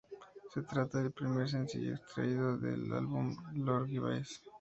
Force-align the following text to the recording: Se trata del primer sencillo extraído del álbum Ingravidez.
Se 0.51 0.63
trata 0.63 0.97
del 0.97 1.11
primer 1.11 1.47
sencillo 1.47 1.93
extraído 1.93 2.57
del 2.57 2.91
álbum 2.91 3.37
Ingravidez. 3.53 4.41